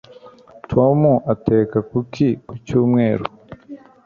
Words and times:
Tom 0.71 0.99
ateka 1.33 1.77
kuki 1.89 2.27
ku 2.47 2.53
cyumweru 2.65 3.25